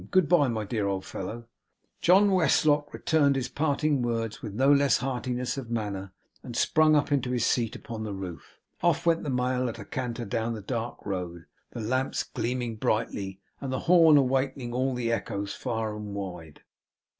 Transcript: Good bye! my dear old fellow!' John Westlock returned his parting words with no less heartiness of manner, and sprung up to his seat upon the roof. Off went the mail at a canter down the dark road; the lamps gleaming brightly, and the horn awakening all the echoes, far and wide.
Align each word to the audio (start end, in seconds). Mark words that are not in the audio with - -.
Good 0.09 0.27
bye! 0.27 0.47
my 0.47 0.65
dear 0.65 0.87
old 0.87 1.05
fellow!' 1.05 1.45
John 2.01 2.31
Westlock 2.31 2.91
returned 2.91 3.35
his 3.35 3.49
parting 3.49 4.01
words 4.01 4.41
with 4.41 4.51
no 4.55 4.73
less 4.73 4.97
heartiness 4.97 5.57
of 5.59 5.69
manner, 5.69 6.11
and 6.41 6.55
sprung 6.55 6.95
up 6.95 7.09
to 7.21 7.29
his 7.29 7.45
seat 7.45 7.75
upon 7.75 8.01
the 8.03 8.11
roof. 8.11 8.59
Off 8.81 9.05
went 9.05 9.21
the 9.21 9.29
mail 9.29 9.69
at 9.69 9.77
a 9.77 9.85
canter 9.85 10.25
down 10.25 10.55
the 10.55 10.61
dark 10.63 11.05
road; 11.05 11.45
the 11.69 11.81
lamps 11.81 12.23
gleaming 12.23 12.77
brightly, 12.77 13.41
and 13.59 13.71
the 13.71 13.81
horn 13.81 14.17
awakening 14.17 14.73
all 14.73 14.95
the 14.95 15.11
echoes, 15.11 15.53
far 15.53 15.95
and 15.95 16.15
wide. 16.15 16.61